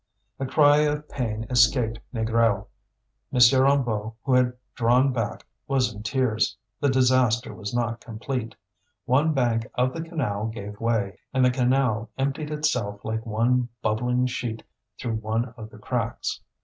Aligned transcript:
A 0.39 0.47
cry 0.47 0.79
of 0.79 1.07
pain 1.09 1.45
escaped 1.51 1.99
Négrel. 2.11 2.65
M. 3.31 3.35
Hennebeau, 3.39 4.15
who 4.23 4.33
had 4.33 4.53
drawn 4.73 5.13
back, 5.13 5.45
was 5.67 5.93
in 5.93 6.01
tears. 6.01 6.57
The 6.79 6.89
disaster 6.89 7.53
was 7.53 7.71
not 7.71 7.99
complete; 8.01 8.55
one 9.05 9.31
bank 9.35 9.67
of 9.75 9.93
the 9.93 10.01
canal 10.01 10.47
gave 10.47 10.79
way, 10.79 11.19
and 11.35 11.45
the 11.45 11.51
canal 11.51 12.09
emptied 12.17 12.49
itself 12.49 13.05
like 13.05 13.23
one 13.27 13.69
bubbling 13.83 14.25
sheet 14.25 14.63
through 14.99 15.17
one 15.17 15.53
of 15.55 15.69
the 15.69 15.77
cracks. 15.77 16.41